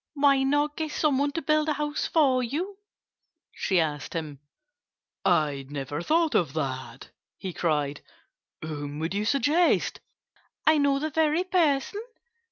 "Why 0.15 0.41
not 0.41 0.77
get 0.77 0.91
some 0.91 1.19
one 1.19 1.31
to 1.33 1.43
build 1.43 1.69
a 1.69 1.73
house 1.73 2.07
for 2.07 2.41
you?" 2.41 2.79
she 3.53 3.79
asked 3.79 4.13
him. 4.15 4.39
"I 5.23 5.67
never 5.69 6.01
thought 6.01 6.33
of 6.33 6.53
that!" 6.53 7.11
he 7.37 7.53
cried. 7.53 8.01
"Whom 8.63 8.97
would 8.97 9.13
you 9.13 9.25
suggest?" 9.25 9.99
"I 10.65 10.79
know 10.79 10.97
the 10.97 11.11
very 11.11 11.43
person!" 11.43 12.01